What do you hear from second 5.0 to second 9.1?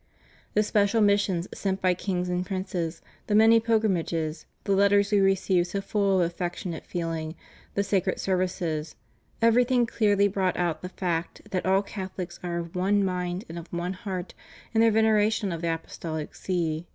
We received so full of affectionate feeling, the sacred services—